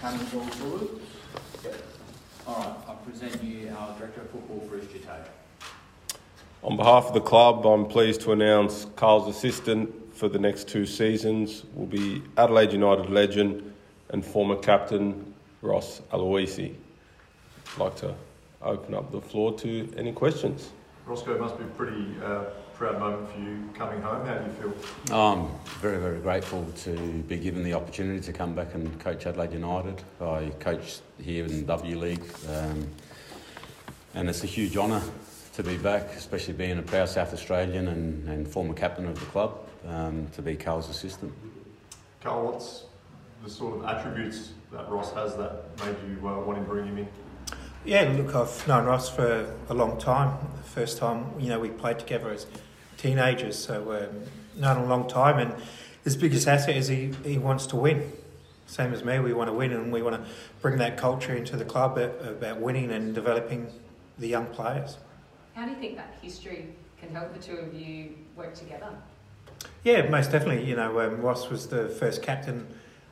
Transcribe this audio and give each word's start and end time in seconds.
Cummins 0.00 0.32
all 0.34 0.46
good? 0.78 0.88
Yep. 1.64 1.82
All 2.46 2.54
right, 2.56 2.76
I 2.88 2.94
present 3.04 3.42
you 3.42 3.68
our 3.76 3.98
Director 3.98 4.20
of 4.20 4.30
Football, 4.30 4.64
Bruce 4.68 4.84
Djite. 4.84 5.28
On 6.62 6.76
behalf 6.76 7.06
of 7.06 7.14
the 7.14 7.20
club, 7.20 7.66
I'm 7.66 7.86
pleased 7.86 8.20
to 8.22 8.32
announce 8.32 8.86
Carl's 8.96 9.28
assistant 9.28 9.92
for 10.14 10.28
the 10.28 10.38
next 10.38 10.68
two 10.68 10.86
seasons 10.86 11.64
will 11.74 11.86
be 11.86 12.22
Adelaide 12.36 12.72
United 12.72 13.10
legend 13.10 13.74
and 14.10 14.24
former 14.24 14.56
captain 14.56 15.34
Ross 15.62 16.00
Aloisi. 16.12 16.74
I'd 17.74 17.78
like 17.78 17.96
to 17.96 18.14
open 18.62 18.94
up 18.94 19.12
the 19.12 19.20
floor 19.20 19.56
to 19.60 19.92
any 19.96 20.12
questions. 20.12 20.70
Roscoe, 21.06 21.38
must 21.38 21.58
be 21.58 21.64
pretty 21.76 22.06
uh, 22.24 22.44
proud 22.78 23.00
moment 23.00 23.28
for 23.32 23.40
you 23.40 23.68
coming 23.74 24.00
home. 24.00 24.24
How 24.24 24.34
do 24.34 24.44
you 24.44 24.52
feel? 24.52 25.12
I'm 25.12 25.48
very, 25.80 25.98
very 25.98 26.20
grateful 26.20 26.64
to 26.84 26.92
be 27.26 27.36
given 27.36 27.64
the 27.64 27.74
opportunity 27.74 28.20
to 28.20 28.32
come 28.32 28.54
back 28.54 28.72
and 28.74 29.00
coach 29.00 29.26
Adelaide 29.26 29.52
United. 29.52 30.00
I 30.20 30.52
coached 30.60 31.02
here 31.20 31.44
in 31.44 31.66
W 31.66 31.98
League, 31.98 32.22
um, 32.48 32.86
and 34.14 34.30
it's 34.30 34.44
a 34.44 34.46
huge 34.46 34.76
honour 34.76 35.02
to 35.54 35.62
be 35.64 35.76
back, 35.76 36.12
especially 36.12 36.54
being 36.54 36.78
a 36.78 36.82
proud 36.82 37.08
South 37.08 37.32
Australian 37.32 37.88
and, 37.88 38.28
and 38.28 38.46
former 38.46 38.74
captain 38.74 39.08
of 39.08 39.18
the 39.18 39.26
club, 39.26 39.58
um, 39.88 40.28
to 40.36 40.40
be 40.40 40.54
Carl's 40.54 40.88
assistant. 40.88 41.32
Carl, 42.20 42.52
what's 42.52 42.84
the 43.42 43.50
sort 43.50 43.76
of 43.76 43.86
attributes 43.86 44.52
that 44.70 44.88
Ross 44.88 45.12
has 45.14 45.36
that 45.36 45.64
made 45.84 45.96
you 46.08 46.28
uh, 46.28 46.38
want 46.42 46.56
to 46.56 46.64
bring 46.64 46.86
him 46.86 46.98
in? 46.98 47.08
Yeah, 47.84 48.02
look, 48.16 48.36
I've 48.36 48.68
known 48.68 48.84
Ross 48.84 49.08
for 49.08 49.52
a 49.68 49.74
long 49.74 49.98
time. 49.98 50.38
The 50.58 50.68
first 50.68 50.98
time, 50.98 51.26
you 51.40 51.48
know, 51.48 51.58
we 51.58 51.70
played 51.70 51.98
together 51.98 52.30
as 52.30 52.46
teenagers, 52.98 53.58
so 53.58 53.92
um, 53.92 54.60
known 54.60 54.76
a 54.76 54.86
long 54.86 55.08
time. 55.08 55.38
And 55.38 55.54
his 56.04 56.16
biggest 56.16 56.46
asset 56.46 56.76
is 56.76 56.88
he, 56.88 57.12
he 57.24 57.38
wants 57.38 57.66
to 57.68 57.76
win. 57.76 58.12
Same 58.66 58.92
as 58.92 59.02
me, 59.02 59.18
we 59.18 59.32
want 59.32 59.48
to 59.48 59.54
win, 59.54 59.72
and 59.72 59.90
we 59.90 60.02
want 60.02 60.22
to 60.22 60.30
bring 60.60 60.76
that 60.76 60.98
culture 60.98 61.34
into 61.34 61.56
the 61.56 61.64
club 61.64 61.96
about 61.96 62.60
winning 62.60 62.90
and 62.90 63.14
developing 63.14 63.72
the 64.18 64.28
young 64.28 64.46
players. 64.46 64.98
How 65.54 65.64
do 65.64 65.70
you 65.70 65.76
think 65.78 65.96
that 65.96 66.18
history 66.20 66.66
can 67.00 67.14
help 67.14 67.32
the 67.32 67.40
two 67.40 67.56
of 67.56 67.72
you 67.72 68.14
work 68.36 68.54
together? 68.54 68.90
Yeah, 69.84 70.08
most 70.08 70.30
definitely. 70.30 70.68
You 70.68 70.76
know, 70.76 71.00
um, 71.00 71.22
Ross 71.22 71.48
was 71.48 71.68
the 71.68 71.88
first 71.88 72.22
captain 72.22 72.66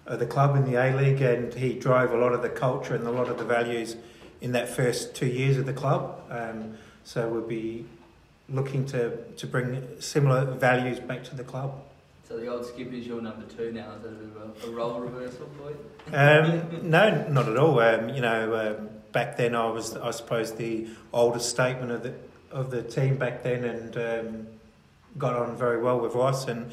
of 0.04 0.18
the 0.18 0.26
club 0.26 0.56
in 0.56 0.70
the 0.70 0.76
A 0.76 0.94
League, 0.94 1.22
and 1.22 1.54
he 1.54 1.72
drove 1.72 2.12
a 2.12 2.16
lot 2.18 2.32
of 2.32 2.42
the 2.42 2.50
culture 2.50 2.94
and 2.94 3.06
a 3.06 3.10
lot 3.10 3.28
of 3.28 3.38
the 3.38 3.44
values 3.44 3.96
in 4.40 4.52
that 4.52 4.68
first 4.68 5.14
two 5.14 5.26
years 5.26 5.56
of 5.56 5.64
the 5.64 5.72
club. 5.72 6.20
Um, 6.30 6.76
so 7.02 7.28
we'll 7.28 7.40
be 7.40 7.86
looking 8.48 8.84
to, 8.86 9.16
to 9.36 9.46
bring 9.46 9.82
similar 10.00 10.44
values 10.44 11.00
back 11.00 11.24
to 11.24 11.36
the 11.36 11.44
club. 11.44 11.82
So 12.28 12.38
the 12.38 12.48
old 12.48 12.66
skip 12.66 12.92
is 12.92 13.06
your 13.06 13.22
number 13.22 13.46
two 13.46 13.72
now. 13.72 13.92
Is 13.92 14.02
that 14.02 14.08
a 14.08 14.12
bit 14.12 14.36
of 14.36 14.64
a, 14.64 14.66
a 14.66 14.70
role 14.70 14.98
reversal 15.00 15.48
for 15.56 15.70
you? 15.70 16.16
Um, 16.16 16.80
no, 16.90 17.28
not 17.28 17.48
at 17.48 17.56
all. 17.56 17.78
Um, 17.78 18.08
you 18.08 18.20
know, 18.20 18.76
um, 18.78 18.88
back 19.12 19.36
then 19.36 19.54
I 19.54 19.70
was, 19.70 19.96
I 19.96 20.10
suppose, 20.10 20.52
the 20.54 20.88
oldest 21.12 21.50
statement 21.50 21.92
of 21.92 22.02
the 22.02 22.14
of 22.50 22.70
the 22.70 22.82
team 22.82 23.16
back 23.16 23.42
then, 23.42 23.64
and 23.64 23.96
um, 23.96 24.46
got 25.18 25.34
on 25.34 25.56
very 25.56 25.82
well 25.82 26.00
with 26.00 26.14
Ross, 26.14 26.48
and 26.48 26.72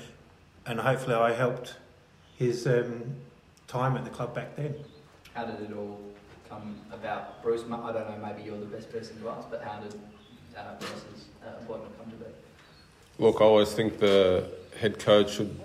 and 0.66 0.80
hopefully 0.80 1.16
I 1.16 1.34
helped 1.34 1.76
his 2.38 2.66
um, 2.66 3.16
time 3.68 3.96
at 3.96 4.04
the 4.06 4.10
club 4.10 4.34
back 4.34 4.56
then. 4.56 4.76
How 5.34 5.46
did 5.46 5.70
it 5.70 5.76
all 5.76 6.00
come 6.50 6.78
about, 6.92 7.44
Bruce? 7.44 7.62
I 7.62 7.92
don't 7.92 7.94
know. 7.94 8.18
Maybe 8.22 8.44
you're 8.44 8.60
the 8.60 8.66
best 8.66 8.92
person 8.92 9.20
to 9.22 9.30
ask, 9.30 9.50
but 9.50 9.64
how 9.64 9.80
did 9.80 9.94
uh, 10.58 10.76
Bruce's 10.80 11.13
appointment 11.64 11.98
come 11.98 12.12
to 12.12 12.18
be? 12.18 12.26
Look, 13.20 13.42
I 13.42 13.46
always 13.46 13.74
think 13.74 14.00
the 14.00 14.50
head 14.80 15.00
coach 15.00 15.36
should 15.36 15.60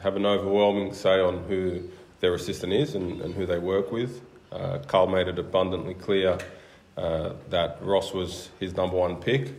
have 0.00 0.16
an 0.16 0.26
overwhelming 0.26 0.94
say 0.94 1.20
on 1.20 1.44
who 1.44 1.88
their 2.20 2.34
assistant 2.34 2.72
is 2.72 2.94
and, 2.94 3.20
and 3.20 3.34
who 3.34 3.46
they 3.46 3.58
work 3.58 3.92
with. 3.92 4.22
Uh, 4.50 4.78
Carl 4.86 5.06
made 5.06 5.28
it 5.28 5.38
abundantly 5.38 5.94
clear 5.94 6.38
uh, 6.96 7.32
that 7.50 7.78
Ross 7.80 8.12
was 8.12 8.50
his 8.60 8.76
number 8.76 8.96
one 8.96 9.16
pick. 9.16 9.52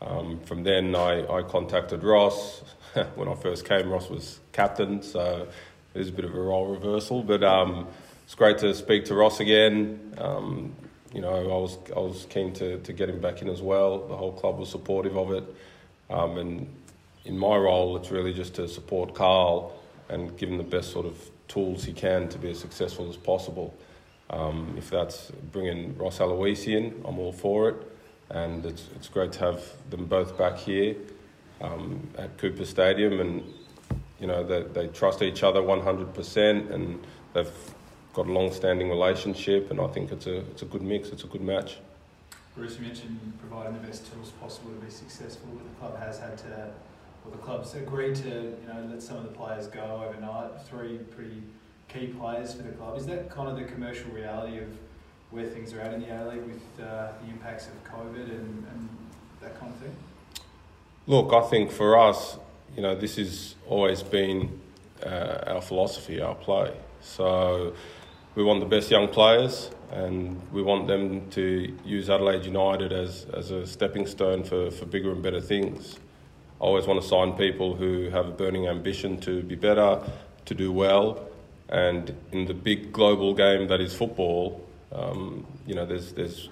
Um, 0.00 0.40
from 0.40 0.64
then, 0.64 0.94
I, 0.94 1.26
I 1.26 1.42
contacted 1.42 2.02
Ross. 2.02 2.62
when 3.14 3.28
I 3.28 3.34
first 3.34 3.66
came, 3.66 3.90
Ross 3.90 4.08
was 4.08 4.40
captain, 4.52 5.02
so 5.02 5.48
it 5.94 5.98
was 5.98 6.08
a 6.08 6.12
bit 6.12 6.24
of 6.24 6.34
a 6.34 6.40
role 6.40 6.66
reversal. 6.66 7.22
But 7.22 7.42
um, 7.42 7.88
it's 8.24 8.34
great 8.34 8.58
to 8.58 8.74
speak 8.74 9.06
to 9.06 9.14
Ross 9.14 9.40
again. 9.40 10.14
Um, 10.18 10.74
you 11.14 11.20
know, 11.20 11.32
I 11.32 11.42
was 11.44 11.78
I 11.94 12.00
was 12.00 12.26
keen 12.28 12.52
to, 12.54 12.78
to 12.78 12.92
get 12.92 13.08
him 13.08 13.20
back 13.20 13.40
in 13.40 13.48
as 13.48 13.62
well. 13.62 14.06
The 14.08 14.16
whole 14.16 14.32
club 14.32 14.58
was 14.58 14.68
supportive 14.68 15.16
of 15.16 15.30
it, 15.30 15.44
um, 16.10 16.36
and 16.38 16.74
in 17.24 17.38
my 17.38 17.56
role, 17.56 17.96
it's 17.96 18.10
really 18.10 18.34
just 18.34 18.54
to 18.56 18.66
support 18.66 19.14
Carl 19.14 19.80
and 20.08 20.36
give 20.36 20.48
him 20.48 20.58
the 20.58 20.64
best 20.64 20.90
sort 20.90 21.06
of 21.06 21.16
tools 21.46 21.84
he 21.84 21.92
can 21.92 22.28
to 22.28 22.38
be 22.38 22.50
as 22.50 22.58
successful 22.58 23.08
as 23.08 23.16
possible. 23.16 23.72
Um, 24.30 24.74
if 24.76 24.90
that's 24.90 25.30
bringing 25.52 25.96
Ross 25.96 26.18
Aloisi 26.18 26.76
in, 26.76 27.04
I'm 27.06 27.18
all 27.20 27.32
for 27.32 27.68
it, 27.68 27.76
and 28.30 28.66
it's 28.66 28.88
it's 28.96 29.08
great 29.08 29.30
to 29.32 29.38
have 29.38 29.62
them 29.90 30.06
both 30.06 30.36
back 30.36 30.58
here 30.58 30.96
um, 31.60 32.08
at 32.18 32.36
Cooper 32.38 32.64
Stadium, 32.64 33.20
and 33.20 33.54
you 34.18 34.26
know 34.26 34.42
they 34.42 34.62
they 34.62 34.88
trust 34.88 35.22
each 35.22 35.44
other 35.44 35.60
100%, 35.60 36.72
and 36.72 37.06
they've 37.34 37.74
got 38.14 38.26
a 38.26 38.32
long-standing 38.32 38.88
relationship, 38.88 39.70
and 39.70 39.80
I 39.80 39.88
think 39.88 40.12
it's 40.12 40.26
a 40.26 40.38
it's 40.38 40.62
a 40.62 40.66
good 40.66 40.82
mix. 40.82 41.08
It's 41.08 41.24
a 41.24 41.26
good 41.26 41.42
match. 41.42 41.78
Bruce, 42.56 42.76
you 42.78 42.86
mentioned 42.86 43.32
providing 43.40 43.74
the 43.74 43.86
best 43.86 44.10
tools 44.12 44.30
possible 44.40 44.70
to 44.70 44.76
be 44.76 44.90
successful. 44.90 45.48
But 45.52 45.64
the 45.68 45.80
club 45.80 45.98
has 45.98 46.20
had 46.20 46.38
to, 46.38 46.70
well, 47.24 47.32
the 47.32 47.42
club's 47.42 47.74
agreed 47.74 48.14
to, 48.16 48.28
you 48.28 48.68
know, 48.68 48.88
let 48.88 49.02
some 49.02 49.16
of 49.16 49.24
the 49.24 49.30
players 49.30 49.66
go 49.66 50.04
overnight. 50.08 50.62
Three 50.70 50.98
pretty 50.98 51.42
key 51.88 52.06
players 52.18 52.54
for 52.54 52.62
the 52.62 52.70
club. 52.70 52.96
Is 52.96 53.06
that 53.06 53.28
kind 53.28 53.48
of 53.48 53.56
the 53.56 53.64
commercial 53.64 54.10
reality 54.12 54.58
of 54.58 54.68
where 55.32 55.46
things 55.46 55.72
are 55.72 55.80
at 55.80 55.92
in 55.94 56.02
the 56.02 56.10
A 56.10 56.22
League 56.28 56.44
with 56.44 56.62
uh, 56.80 57.08
the 57.24 57.30
impacts 57.30 57.66
of 57.66 57.74
COVID 57.92 58.30
and, 58.30 58.66
and 58.70 58.88
that 59.40 59.58
kind 59.58 59.72
of 59.72 59.78
thing? 59.80 59.94
Look, 61.08 61.32
I 61.32 61.42
think 61.48 61.72
for 61.72 61.98
us, 61.98 62.38
you 62.76 62.82
know, 62.82 62.94
this 62.94 63.16
has 63.16 63.56
always 63.66 64.02
been 64.04 64.60
uh, 65.04 65.40
our 65.48 65.60
philosophy, 65.60 66.20
our 66.20 66.36
play. 66.36 66.72
So 67.00 67.74
we 68.34 68.42
want 68.42 68.60
the 68.60 68.66
best 68.66 68.90
young 68.90 69.08
players 69.08 69.70
and 69.92 70.40
we 70.52 70.60
want 70.60 70.88
them 70.88 71.30
to 71.30 71.76
use 71.84 72.10
Adelaide 72.10 72.44
United 72.44 72.92
as, 72.92 73.26
as 73.32 73.52
a 73.52 73.66
stepping 73.66 74.06
stone 74.06 74.42
for, 74.42 74.70
for 74.70 74.86
bigger 74.86 75.12
and 75.12 75.22
better 75.22 75.40
things. 75.40 75.98
I 76.60 76.64
always 76.64 76.86
want 76.86 77.00
to 77.00 77.06
sign 77.06 77.34
people 77.34 77.76
who 77.76 78.10
have 78.10 78.26
a 78.26 78.32
burning 78.32 78.66
ambition 78.66 79.20
to 79.20 79.42
be 79.42 79.54
better, 79.54 80.00
to 80.46 80.54
do 80.54 80.72
well, 80.72 81.28
and 81.68 82.14
in 82.32 82.46
the 82.46 82.54
big 82.54 82.92
global 82.92 83.34
game 83.34 83.68
that 83.68 83.80
is 83.80 83.94
football, 83.94 84.66
um, 84.92 85.46
you 85.66 85.74
know, 85.74 85.86
there's, 85.86 86.12
there's 86.12 86.48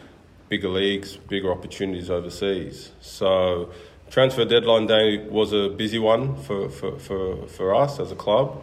bigger 0.49 0.69
leagues, 0.69 1.17
bigger 1.17 1.51
opportunities 1.51 2.11
overseas. 2.11 2.93
So 3.01 3.71
transfer 4.11 4.45
deadline 4.45 4.87
day 4.87 5.27
was 5.29 5.53
a 5.53 5.69
busy 5.69 5.99
one 5.99 6.37
for, 6.43 6.69
for, 6.69 6.99
for, 6.99 7.47
for 7.49 7.75
us 7.75 7.99
as 7.99 8.13
a 8.13 8.17
club. 8.17 8.63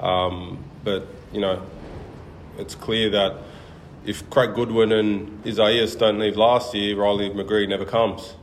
Um, 0.00 0.64
but, 0.84 1.06
you 1.32 1.40
know, 1.40 1.62
it's 2.58 2.74
clear 2.74 3.10
that 3.10 3.36
if 4.04 4.28
Craig 4.30 4.54
Goodwin 4.54 4.92
and 4.92 5.46
Isaias 5.46 5.94
don't 5.94 6.18
leave 6.18 6.36
last 6.36 6.74
year, 6.74 6.96
Riley 6.96 7.30
McGree 7.30 7.68
never 7.68 7.84
comes. 7.84 8.34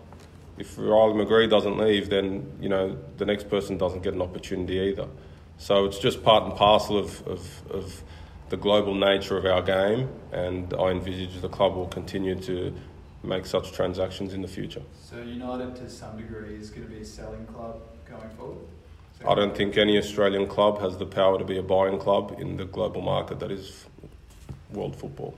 If 0.57 0.77
Riley 0.77 1.13
McGree 1.13 1.49
doesn't 1.49 1.77
leave, 1.77 2.09
then 2.09 2.57
you 2.61 2.69
know 2.69 2.97
the 3.17 3.25
next 3.25 3.49
person 3.49 3.77
doesn't 3.77 4.03
get 4.03 4.13
an 4.13 4.21
opportunity 4.21 4.79
either. 4.79 5.07
So 5.57 5.85
it's 5.85 5.99
just 5.99 6.23
part 6.23 6.43
and 6.43 6.53
parcel 6.55 6.97
of, 6.97 7.25
of, 7.27 7.71
of 7.71 8.03
the 8.49 8.57
global 8.57 8.93
nature 8.93 9.37
of 9.37 9.45
our 9.45 9.61
game, 9.61 10.09
and 10.31 10.73
I 10.73 10.91
envisage 10.91 11.41
the 11.41 11.49
club 11.49 11.75
will 11.75 11.87
continue 11.87 12.35
to 12.41 12.73
make 13.23 13.45
such 13.45 13.71
transactions 13.71 14.33
in 14.33 14.41
the 14.41 14.47
future. 14.47 14.83
So 15.01 15.17
United, 15.17 15.75
to 15.77 15.89
some 15.89 16.17
degree, 16.17 16.55
is 16.55 16.69
going 16.69 16.83
to 16.83 16.93
be 16.93 17.01
a 17.01 17.05
selling 17.05 17.45
club 17.47 17.81
going 18.07 18.29
forward. 18.37 18.67
I 19.27 19.33
don't 19.33 19.55
think 19.55 19.77
any 19.77 19.97
Australian 19.97 20.47
club 20.47 20.79
has 20.81 20.97
the 20.97 21.05
power 21.05 21.37
to 21.37 21.45
be 21.45 21.57
a 21.57 21.63
buying 21.63 21.99
club 21.99 22.35
in 22.39 22.57
the 22.57 22.65
global 22.65 23.01
market 23.01 23.39
that 23.39 23.51
is 23.51 23.85
world 24.71 24.95
football. 24.95 25.37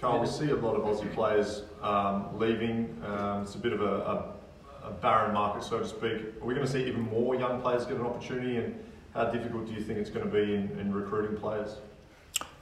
Carl, 0.00 0.20
we 0.20 0.26
see 0.26 0.50
a 0.50 0.56
lot 0.56 0.76
of 0.76 0.82
Aussie 0.82 1.12
players 1.12 1.62
um, 1.82 2.38
leaving. 2.38 2.96
Um, 3.04 3.42
it's 3.42 3.54
a 3.54 3.58
bit 3.58 3.72
of 3.72 3.82
a, 3.82 3.84
a, 3.84 4.88
a, 4.88 4.90
barren 4.92 5.34
market, 5.34 5.62
so 5.62 5.78
to 5.78 5.86
speak. 5.86 6.40
Are 6.40 6.44
we 6.44 6.54
going 6.54 6.66
to 6.66 6.72
see 6.72 6.86
even 6.86 7.02
more 7.02 7.34
young 7.34 7.60
players 7.60 7.84
get 7.84 7.96
an 7.96 8.06
opportunity, 8.06 8.56
and 8.56 8.82
how 9.12 9.26
difficult 9.26 9.66
do 9.66 9.74
you 9.74 9.82
think 9.82 9.98
it's 9.98 10.08
going 10.08 10.24
to 10.24 10.32
be 10.32 10.54
in, 10.54 10.78
in 10.80 10.94
recruiting 10.94 11.36
players? 11.36 11.76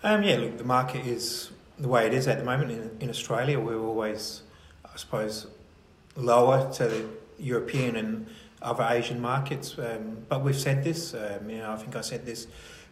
Um, 0.03 0.25
yeah, 0.25 0.37
look, 0.37 0.59
the 0.59 0.65
market 0.65 1.07
is 1.07 1.51
the 1.79 1.89
way 1.89 2.07
it 2.07 2.15
is 2.15 2.27
at 2.27 2.39
the 2.39 2.45
moment 2.45 2.73
in, 2.73 2.97
in 3.01 3.11
Australia. 3.11 3.61
We're 3.61 3.79
always, 3.79 4.43
I 4.85 4.97
suppose, 4.97 5.47
lower 6.17 6.73
to 6.73 6.89
the 6.89 7.09
European 7.39 7.95
and 7.95 8.27
other 8.63 8.87
Asian 8.89 9.21
markets. 9.21 9.77
Um, 9.79 10.19
but 10.29 10.43
we've 10.43 10.59
said 10.59 10.85
this, 10.85 11.15
um, 11.15 11.49
you 11.49 11.59
know, 11.59 11.73
I 11.73 11.77
think 11.77 11.97
I 11.97 12.01
said 12.01 12.27
this 12.27 12.47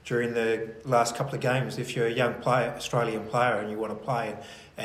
during 0.05 0.35
the 0.35 0.71
last 0.85 1.17
couple 1.17 1.35
of 1.35 1.41
games. 1.41 1.79
If 1.79 1.97
you're 1.97 2.07
a 2.07 2.13
young 2.13 2.35
player, 2.35 2.73
Australian 2.77 3.25
player, 3.27 3.55
and 3.55 3.71
you 3.71 3.79
want 3.79 3.93
to 3.93 4.05
play 4.05 4.31
and, 4.31 4.39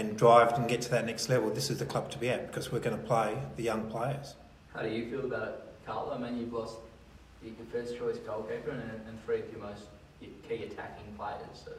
and 0.10 0.18
drive 0.18 0.54
and 0.54 0.68
get 0.68 0.81
to 0.83 0.92
that 0.92 1.06
next 1.06 1.30
level, 1.30 1.50
this 1.50 1.69
is 1.69 1.80
the 1.80 1.86
club 1.86 2.10
to 2.12 2.18
be 2.18 2.30
at 2.30 2.48
because 2.48 2.72
we're 2.72 2.80
going 2.80 2.98
to 2.98 3.04
play 3.04 3.38
the 3.56 3.63
young 3.63 3.89
players. 3.89 4.36
How 4.74 4.81
do 4.81 4.89
you 4.89 5.10
feel 5.10 5.25
about 5.25 5.48
it, 5.48 5.63
Carl? 5.86 6.12
I 6.13 6.18
mean, 6.18 6.39
you've 6.39 6.54
lost 6.54 6.78
your 7.44 7.54
first 7.72 7.98
choice 7.98 8.18
goalkeeper 8.18 8.72
and, 8.72 8.81
and 9.07 9.25
three 9.25 9.39
of 9.39 9.51
your 9.51 9.62
most 9.62 9.84
key 10.48 10.63
attacking 10.63 11.13
players. 11.18 11.42
So 11.66 11.72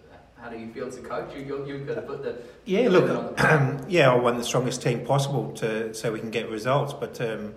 how 0.43 0.48
do 0.48 0.58
you 0.58 0.72
feel 0.72 0.88
as 0.88 0.96
a 0.96 1.02
coach? 1.02 1.34
You, 1.37 1.43
you, 1.43 1.66
you've 1.66 1.87
got 1.87 1.94
to 1.94 2.02
put 2.02 2.22
the 2.22 2.43
Yeah, 2.64 2.88
look, 2.88 3.06
the 3.06 3.84
yeah, 3.88 4.12
I 4.12 4.16
want 4.16 4.38
the 4.38 4.44
strongest 4.44 4.82
team 4.82 5.06
possible 5.06 5.52
to 5.55 5.94
so 5.94 6.12
we 6.12 6.19
can 6.19 6.31
get 6.31 6.50
results. 6.50 6.93
But 6.93 7.20
um, 7.20 7.55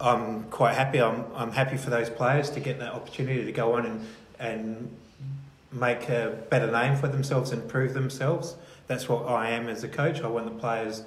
I'm 0.00 0.44
quite 0.44 0.74
happy. 0.74 1.00
I'm 1.00 1.24
I'm 1.34 1.52
happy 1.52 1.76
for 1.76 1.90
those 1.90 2.10
players 2.10 2.50
to 2.50 2.60
get 2.60 2.78
that 2.78 2.92
opportunity 2.92 3.44
to 3.44 3.52
go 3.52 3.74
on 3.74 3.86
and 3.86 4.06
and 4.38 4.96
make 5.72 6.08
a 6.08 6.38
better 6.50 6.70
name 6.70 6.96
for 6.96 7.08
themselves 7.08 7.50
and 7.50 7.68
prove 7.68 7.94
themselves. 7.94 8.56
That's 8.86 9.08
what 9.08 9.26
I 9.26 9.50
am 9.50 9.68
as 9.68 9.84
a 9.84 9.88
coach. 9.88 10.22
I 10.22 10.28
want 10.28 10.46
the 10.46 10.58
players 10.58 11.02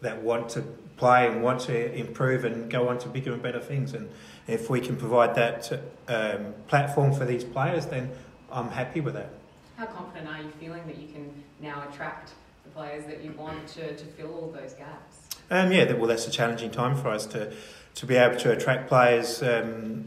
that 0.00 0.22
want 0.22 0.48
to 0.50 0.62
play 0.96 1.26
and 1.28 1.42
want 1.42 1.60
to 1.62 1.94
improve 1.94 2.44
and 2.44 2.70
go 2.70 2.88
on 2.88 2.98
to 2.98 3.08
bigger 3.08 3.32
and 3.32 3.42
better 3.42 3.60
things. 3.60 3.94
And 3.94 4.10
if 4.48 4.68
we 4.68 4.80
can 4.80 4.96
provide 4.96 5.34
that 5.36 5.72
um, 6.08 6.54
platform 6.66 7.12
for 7.14 7.24
these 7.24 7.44
players, 7.44 7.86
then 7.86 8.10
I'm 8.50 8.70
happy 8.70 9.00
with 9.00 9.14
that. 9.14 9.30
How 9.76 9.86
confident 9.86 10.28
are 10.28 10.42
you 10.42 10.50
feeling 10.58 10.86
that 10.86 10.98
you 10.98 11.08
can 11.08 11.30
now 11.60 11.84
attract 11.88 12.32
the 12.64 12.70
players 12.70 13.06
that 13.06 13.22
you 13.22 13.32
want 13.32 13.66
to, 13.68 13.96
to 13.96 14.04
fill 14.04 14.34
all 14.34 14.50
those 14.54 14.74
gaps? 14.74 15.28
Um, 15.50 15.72
yeah, 15.72 15.90
well, 15.94 16.06
that's 16.06 16.26
a 16.26 16.30
challenging 16.30 16.70
time 16.70 16.96
for 16.96 17.08
us 17.08 17.26
to, 17.26 17.52
to 17.94 18.06
be 18.06 18.16
able 18.16 18.36
to 18.36 18.52
attract 18.52 18.88
players 18.88 19.42
um, 19.42 20.06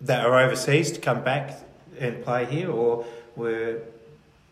that 0.00 0.24
are 0.26 0.38
overseas 0.38 0.92
to 0.92 1.00
come 1.00 1.22
back 1.22 1.60
and 1.98 2.24
play 2.24 2.44
here, 2.44 2.70
or 2.70 3.04
we're 3.36 3.82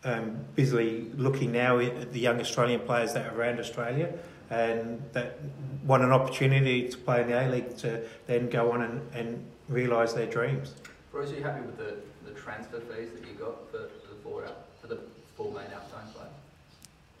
um, 0.03 0.37
busily 0.55 1.07
looking 1.15 1.51
now 1.51 1.79
at 1.79 2.11
the 2.13 2.19
young 2.19 2.39
Australian 2.39 2.81
players 2.81 3.13
that 3.13 3.31
are 3.31 3.39
around 3.39 3.59
Australia 3.59 4.13
and 4.49 5.01
that 5.13 5.39
want 5.85 6.03
an 6.03 6.11
opportunity 6.11 6.87
to 6.87 6.97
play 6.97 7.21
in 7.21 7.27
the 7.27 7.39
A 7.39 7.49
League 7.49 7.77
to 7.77 8.01
then 8.27 8.49
go 8.49 8.71
on 8.71 8.81
and, 8.81 9.01
and 9.13 9.45
realise 9.69 10.13
their 10.13 10.27
dreams. 10.27 10.73
Bruce, 11.11 11.31
are 11.31 11.35
you 11.35 11.43
happy 11.43 11.65
with 11.65 11.77
the, 11.77 11.95
the 12.25 12.31
transfer 12.39 12.79
fees 12.79 13.09
that 13.13 13.27
you 13.27 13.33
got 13.33 13.69
for, 13.71 13.89
for 14.01 14.13
the 14.13 14.21
four 14.23 14.45
out, 14.45 14.65
for 14.81 14.87
the 14.87 14.99
four 15.35 15.51
main 15.51 15.65
outside 15.75 16.13
players? 16.13 16.29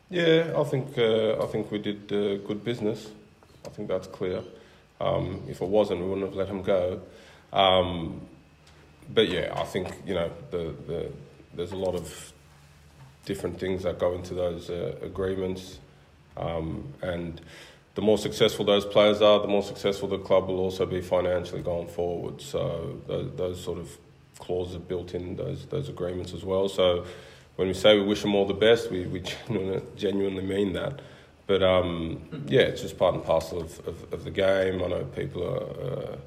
Yeah, 0.09 0.59
I 0.59 0.63
think 0.63 0.97
uh, 0.97 1.43
I 1.43 1.47
think 1.47 1.71
we 1.71 1.79
did 1.79 2.11
uh, 2.11 2.37
good 2.47 2.63
business. 2.63 3.09
I 3.65 3.69
think 3.69 3.87
that's 3.87 4.07
clear. 4.07 4.41
Um, 5.03 5.43
if 5.49 5.61
it 5.61 5.67
wasn't, 5.67 5.99
we 5.99 6.07
wouldn't 6.07 6.27
have 6.27 6.35
let 6.35 6.47
him 6.47 6.61
go. 6.61 7.01
Um, 7.51 8.21
but 9.13 9.29
yeah, 9.29 9.53
I 9.55 9.63
think 9.65 9.89
you 10.05 10.13
know 10.13 10.31
the, 10.51 10.73
the 10.87 11.11
there's 11.53 11.71
a 11.71 11.77
lot 11.77 11.95
of 11.95 12.33
different 13.25 13.59
things 13.59 13.83
that 13.83 13.99
go 13.99 14.13
into 14.13 14.33
those 14.33 14.69
uh, 14.69 14.95
agreements, 15.01 15.79
um, 16.37 16.93
and 17.01 17.41
the 17.95 18.01
more 18.01 18.17
successful 18.17 18.65
those 18.65 18.85
players 18.85 19.21
are, 19.21 19.39
the 19.39 19.47
more 19.47 19.63
successful 19.63 20.07
the 20.07 20.17
club 20.17 20.47
will 20.47 20.59
also 20.59 20.85
be 20.85 21.01
financially 21.01 21.61
going 21.61 21.87
forward. 21.87 22.41
So 22.41 22.99
those, 23.07 23.31
those 23.35 23.63
sort 23.63 23.77
of 23.77 23.97
clauses 24.39 24.75
are 24.77 24.79
built 24.79 25.13
in 25.13 25.35
those 25.35 25.65
those 25.67 25.89
agreements 25.89 26.33
as 26.33 26.43
well. 26.43 26.69
So 26.69 27.05
when 27.55 27.67
we 27.67 27.73
say 27.73 27.95
we 27.95 28.05
wish 28.05 28.21
them 28.21 28.35
all 28.35 28.45
the 28.45 28.53
best, 28.53 28.89
we, 28.89 29.05
we 29.05 29.19
genuinely, 29.47 29.81
genuinely 29.95 30.43
mean 30.43 30.73
that. 30.73 31.01
But 31.45 31.61
um, 31.61 32.21
yeah, 32.47 32.61
it's 32.61 32.81
just 32.81 32.97
part 32.97 33.15
and 33.15 33.23
parcel 33.23 33.61
of, 33.61 33.87
of, 33.87 34.13
of 34.13 34.23
the 34.23 34.31
game. 34.31 34.81
I 34.83 34.87
know 34.87 35.03
people 35.05 35.43
are. 35.43 36.13
Uh, 36.13 36.17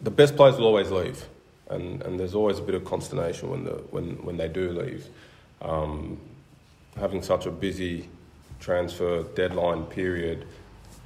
the 0.00 0.10
best 0.10 0.36
players 0.36 0.56
will 0.56 0.66
always 0.66 0.90
leave, 0.90 1.26
and, 1.68 2.02
and 2.02 2.18
there's 2.20 2.34
always 2.34 2.58
a 2.58 2.62
bit 2.62 2.74
of 2.74 2.84
consternation 2.84 3.50
when, 3.50 3.64
the, 3.64 3.72
when, 3.90 4.22
when 4.24 4.36
they 4.36 4.48
do 4.48 4.70
leave. 4.70 5.06
Um, 5.62 6.20
having 6.96 7.22
such 7.22 7.46
a 7.46 7.50
busy 7.50 8.08
transfer 8.60 9.22
deadline 9.34 9.84
period, 9.84 10.46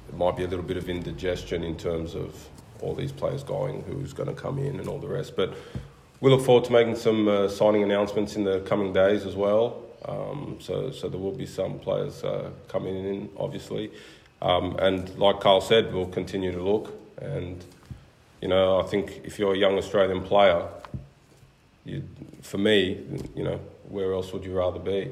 it 0.09 0.15
might 0.15 0.35
be 0.35 0.43
a 0.43 0.47
little 0.47 0.65
bit 0.65 0.77
of 0.77 0.89
indigestion 0.89 1.63
in 1.63 1.77
terms 1.77 2.15
of 2.15 2.47
all 2.81 2.95
these 2.95 3.11
players 3.11 3.43
going, 3.43 3.83
who's 3.83 4.13
going 4.13 4.29
to 4.29 4.35
come 4.35 4.57
in, 4.57 4.79
and 4.79 4.87
all 4.87 4.99
the 4.99 5.07
rest. 5.07 5.35
But 5.35 5.53
we 6.19 6.29
look 6.29 6.45
forward 6.45 6.65
to 6.65 6.71
making 6.71 6.95
some 6.95 7.27
uh, 7.27 7.47
signing 7.47 7.83
announcements 7.83 8.35
in 8.35 8.43
the 8.43 8.59
coming 8.61 8.93
days 8.93 9.25
as 9.25 9.35
well. 9.35 9.81
Um, 10.05 10.57
so, 10.59 10.91
so 10.91 11.09
there 11.09 11.19
will 11.19 11.31
be 11.31 11.45
some 11.45 11.79
players 11.79 12.23
uh, 12.23 12.51
coming 12.67 12.95
in, 13.05 13.29
obviously. 13.37 13.91
Um, 14.41 14.75
and 14.79 15.17
like 15.17 15.39
Carl 15.39 15.61
said, 15.61 15.93
we'll 15.93 16.07
continue 16.07 16.51
to 16.51 16.61
look. 16.61 16.93
And, 17.21 17.63
you 18.41 18.47
know, 18.47 18.79
I 18.79 18.83
think 18.83 19.21
if 19.23 19.37
you're 19.37 19.53
a 19.53 19.57
young 19.57 19.77
Australian 19.77 20.23
player, 20.23 20.67
you, 21.85 22.03
for 22.41 22.57
me, 22.57 22.99
you 23.35 23.43
know, 23.43 23.59
where 23.89 24.13
else 24.13 24.33
would 24.33 24.43
you 24.43 24.57
rather 24.57 24.79
be? 24.79 25.11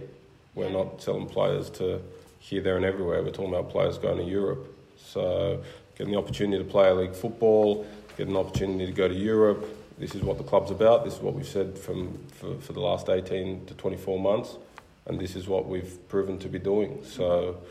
We're 0.55 0.69
not 0.69 0.99
telling 0.99 1.27
players 1.27 1.69
to 1.71 2.01
here, 2.39 2.61
there, 2.61 2.75
and 2.75 2.85
everywhere. 2.85 3.21
We're 3.21 3.31
talking 3.31 3.53
about 3.53 3.69
players 3.69 3.97
going 3.97 4.17
to 4.17 4.23
Europe. 4.23 4.75
So, 4.97 5.63
getting 5.95 6.13
the 6.13 6.19
opportunity 6.19 6.63
to 6.63 6.69
play 6.69 6.91
league 6.91 7.15
football, 7.15 7.85
getting 8.17 8.33
an 8.33 8.39
opportunity 8.39 8.85
to 8.85 8.91
go 8.91 9.07
to 9.07 9.13
Europe, 9.13 9.65
this 9.99 10.15
is 10.15 10.21
what 10.21 10.37
the 10.37 10.43
club's 10.43 10.71
about. 10.71 11.03
This 11.03 11.15
is 11.15 11.19
what 11.19 11.33
we've 11.33 11.47
said 11.47 11.77
from 11.77 12.17
for, 12.31 12.55
for 12.61 12.73
the 12.73 12.79
last 12.79 13.09
18 13.09 13.65
to 13.65 13.73
24 13.73 14.19
months, 14.19 14.57
and 15.05 15.19
this 15.19 15.35
is 15.35 15.47
what 15.47 15.67
we've 15.67 16.07
proven 16.07 16.37
to 16.39 16.47
be 16.47 16.59
doing. 16.59 17.03
So, 17.03 17.61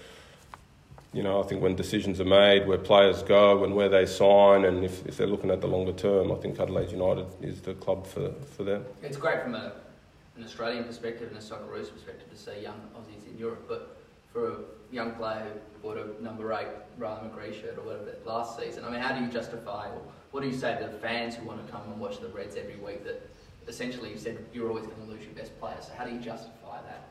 you 1.13 1.23
know, 1.23 1.43
I 1.43 1.47
think 1.47 1.63
when 1.63 1.75
decisions 1.75 2.21
are 2.21 2.25
made, 2.25 2.67
where 2.67 2.79
players 2.79 3.23
go 3.23 3.65
and 3.65 3.75
where 3.75 3.89
they 3.89 4.07
sign, 4.07 4.65
and 4.65 4.85
if, 4.85 5.07
if 5.07 5.17
they're 5.17 5.27
looking 5.27 5.51
at 5.51 5.61
the 5.61 5.67
longer 5.67 5.93
term, 5.93 6.31
I 6.31 6.35
think 6.37 6.61
Adelaide 6.61 6.91
United 6.91 7.27
is 7.41 7.61
the 7.63 7.75
club 7.75 8.07
for, 8.07 8.33
for 8.57 8.65
them. 8.65 8.85
It's 9.03 9.17
great 9.17 9.43
from 9.43 9.55
a, 9.55 9.73
an 10.37 10.45
Australian 10.45 10.85
perspective 10.85 11.29
and 11.29 11.39
a 11.39 11.41
Socceroos 11.41 11.93
perspective 11.93 12.31
to 12.31 12.37
see 12.37 12.61
young 12.63 12.81
Aussies 12.97 13.31
in 13.31 13.39
Europe, 13.39 13.65
but 13.69 13.97
for 14.33 14.49
a 14.51 14.57
young 14.93 15.13
player 15.13 15.47
who 15.47 15.89
bought 15.89 15.97
a 15.97 16.23
number 16.23 16.53
eight 16.53 16.69
Riley 16.99 17.29
McGree 17.29 17.59
shirt 17.59 17.79
or 17.79 17.83
whatever 17.85 18.15
last 18.27 18.59
season, 18.59 18.85
I 18.85 18.91
mean, 18.91 19.01
how 19.01 19.17
do 19.17 19.25
you 19.25 19.31
justify, 19.31 19.89
or 19.89 20.03
what 20.33 20.43
do 20.43 20.49
you 20.49 20.57
say 20.57 20.79
to 20.79 20.87
the 20.87 20.99
fans 20.99 21.35
who 21.37 21.47
want 21.47 21.65
to 21.65 21.73
come 21.73 21.83
and 21.91 21.99
watch 21.99 22.21
the 22.21 22.29
Reds 22.29 22.57
every 22.57 22.77
week 22.77 23.05
that 23.05 23.29
essentially 23.67 24.11
you 24.11 24.19
said 24.19 24.39
you're 24.53 24.69
always 24.69 24.87
going 24.87 25.01
to 25.07 25.11
lose 25.11 25.25
your 25.25 25.33
best 25.33 25.59
player, 25.59 25.77
so 25.81 25.93
how 25.97 26.05
do 26.05 26.13
you 26.13 26.21
justify 26.21 26.81
that 26.83 27.09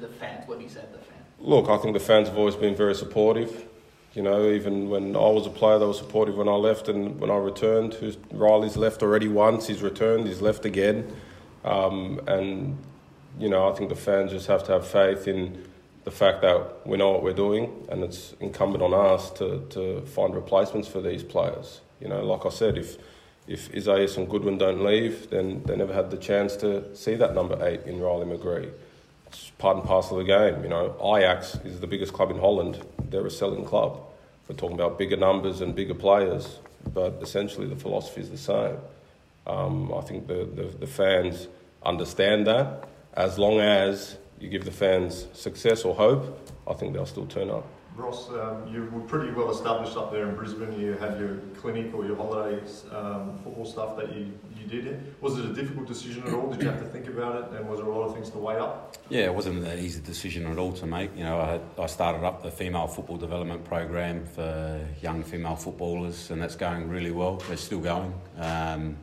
to 0.00 0.06
the 0.06 0.12
fans? 0.14 0.46
What 0.46 0.58
do 0.58 0.64
you 0.64 0.70
say 0.70 0.80
to 0.80 0.92
the 0.92 0.98
fans? 0.98 1.24
Look, 1.38 1.68
I 1.68 1.76
think 1.78 1.94
the 1.94 2.00
fans 2.00 2.28
have 2.28 2.36
always 2.36 2.56
been 2.56 2.74
very 2.74 2.94
supportive. 2.94 3.64
You 4.14 4.22
know, 4.22 4.50
even 4.50 4.88
when 4.88 5.14
I 5.14 5.28
was 5.28 5.46
a 5.46 5.50
player, 5.50 5.78
they 5.78 5.86
were 5.86 5.92
supportive 5.92 6.36
when 6.36 6.48
I 6.48 6.54
left 6.54 6.88
and 6.88 7.20
when 7.20 7.30
I 7.30 7.36
returned. 7.36 7.96
Riley's 8.32 8.76
left 8.76 9.02
already 9.02 9.28
once, 9.28 9.66
he's 9.66 9.82
returned, 9.82 10.26
he's 10.26 10.40
left 10.40 10.64
again. 10.64 11.14
Um, 11.64 12.20
and, 12.26 12.78
you 13.38 13.48
know, 13.48 13.70
I 13.70 13.74
think 13.76 13.90
the 13.90 13.96
fans 13.96 14.32
just 14.32 14.46
have 14.46 14.64
to 14.64 14.72
have 14.72 14.86
faith 14.86 15.28
in 15.28 15.68
the 16.04 16.10
fact 16.10 16.40
that 16.40 16.86
we 16.86 16.96
know 16.96 17.10
what 17.10 17.22
we're 17.22 17.34
doing 17.34 17.86
and 17.90 18.02
it's 18.02 18.34
incumbent 18.40 18.82
on 18.82 18.94
us 18.94 19.30
to, 19.32 19.66
to 19.70 20.00
find 20.06 20.34
replacements 20.34 20.88
for 20.88 21.02
these 21.02 21.22
players. 21.22 21.82
You 22.00 22.08
know, 22.08 22.24
like 22.24 22.46
I 22.46 22.50
said, 22.50 22.78
if 22.78 22.96
if 23.48 23.74
Isaias 23.74 24.16
and 24.18 24.28
Goodwin 24.28 24.58
don't 24.58 24.84
leave, 24.84 25.30
then 25.30 25.62
they 25.64 25.74
never 25.74 25.94
had 25.94 26.10
the 26.10 26.18
chance 26.18 26.54
to 26.56 26.94
see 26.94 27.14
that 27.14 27.34
number 27.34 27.58
eight 27.66 27.80
in 27.86 27.98
Riley 27.98 28.26
McGree. 28.26 28.70
It's 29.28 29.50
part 29.58 29.76
and 29.76 29.86
parcel 29.86 30.18
of 30.18 30.26
the 30.26 30.32
game. 30.32 30.62
You 30.62 30.68
know, 30.68 30.96
Ajax 31.16 31.54
is 31.64 31.80
the 31.80 31.86
biggest 31.86 32.12
club 32.12 32.30
in 32.30 32.38
Holland. 32.38 32.84
They're 33.10 33.26
a 33.26 33.30
selling 33.30 33.64
club. 33.64 34.00
We're 34.48 34.56
talking 34.56 34.74
about 34.74 34.98
bigger 34.98 35.16
numbers 35.16 35.60
and 35.60 35.74
bigger 35.74 35.94
players, 35.94 36.58
but 36.94 37.18
essentially 37.20 37.66
the 37.66 37.76
philosophy 37.76 38.22
is 38.22 38.30
the 38.30 38.38
same. 38.38 38.78
Um, 39.46 39.92
I 39.94 40.00
think 40.00 40.26
the, 40.26 40.48
the, 40.54 40.64
the 40.78 40.86
fans 40.86 41.48
understand 41.82 42.46
that. 42.46 42.88
As 43.14 43.38
long 43.38 43.60
as 43.60 44.16
you 44.40 44.48
give 44.48 44.64
the 44.64 44.70
fans 44.70 45.26
success 45.34 45.84
or 45.84 45.94
hope, 45.94 46.50
I 46.66 46.72
think 46.74 46.94
they'll 46.94 47.06
still 47.06 47.26
turn 47.26 47.50
up. 47.50 47.66
Ross, 47.98 48.30
um, 48.30 48.72
you 48.72 48.88
were 48.92 49.00
pretty 49.00 49.32
well 49.32 49.50
established 49.50 49.96
up 49.96 50.12
there 50.12 50.28
in 50.28 50.36
Brisbane. 50.36 50.78
You 50.78 50.92
had 50.92 51.18
your 51.18 51.38
clinic 51.56 51.92
or 51.92 52.06
your 52.06 52.14
holidays 52.14 52.84
um, 52.92 53.36
football 53.42 53.64
stuff 53.64 53.96
that 53.96 54.14
you, 54.14 54.32
you 54.56 54.66
did. 54.68 55.14
Was 55.20 55.36
it 55.36 55.44
a 55.44 55.52
difficult 55.52 55.88
decision 55.88 56.22
at 56.22 56.32
all? 56.32 56.48
Did 56.48 56.62
you 56.62 56.68
have 56.70 56.78
to 56.78 56.86
think 56.86 57.08
about 57.08 57.42
it? 57.42 57.58
And 57.58 57.68
was 57.68 57.80
there 57.80 57.88
a 57.88 57.92
lot 57.92 58.04
of 58.04 58.14
things 58.14 58.30
to 58.30 58.38
weigh 58.38 58.56
up? 58.56 58.96
Yeah, 59.08 59.24
it 59.24 59.34
wasn't 59.34 59.66
an 59.66 59.78
easy 59.80 60.00
decision 60.00 60.46
at 60.46 60.58
all 60.58 60.72
to 60.74 60.86
make. 60.86 61.10
You 61.16 61.24
know, 61.24 61.40
I, 61.40 61.52
had, 61.52 61.60
I 61.76 61.86
started 61.86 62.24
up 62.24 62.40
the 62.40 62.52
female 62.52 62.86
football 62.86 63.16
development 63.16 63.64
program 63.64 64.24
for 64.26 64.80
young 65.02 65.24
female 65.24 65.56
footballers, 65.56 66.30
and 66.30 66.40
that's 66.40 66.56
going 66.56 66.88
really 66.88 67.10
well. 67.10 67.38
They're 67.48 67.56
still 67.56 67.80
going. 67.80 68.14
Um, 68.38 68.96